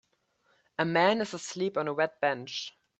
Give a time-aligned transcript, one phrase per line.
[0.79, 2.75] A man is asleep on a red bench